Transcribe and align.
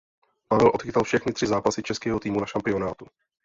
Pavel 0.49 0.69
odchytal 0.73 1.03
všechny 1.03 1.33
tři 1.33 1.47
zápasy 1.47 1.83
českého 1.83 2.19
týmu 2.19 2.39
na 2.39 2.45
šampionátu. 2.45 3.05